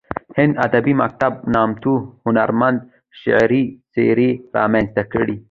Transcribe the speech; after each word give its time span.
هندي 0.37 0.57
ادبي 0.65 0.93
مکتب 1.01 1.33
نامتو 1.55 1.93
هنرمندې 2.25 2.85
شعري 3.21 3.63
څیرې 3.93 4.29
رامنځته 4.57 5.03
کړې 5.13 5.37